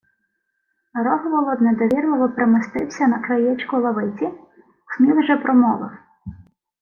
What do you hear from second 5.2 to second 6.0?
же промовив: